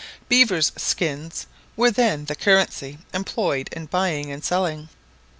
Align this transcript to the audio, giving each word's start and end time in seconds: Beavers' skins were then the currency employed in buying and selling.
Beavers' 0.29 0.71
skins 0.77 1.45
were 1.77 1.91
then 1.91 2.25
the 2.25 2.33
currency 2.33 2.97
employed 3.13 3.69
in 3.71 3.85
buying 3.85 4.31
and 4.31 4.43
selling. 4.43 4.89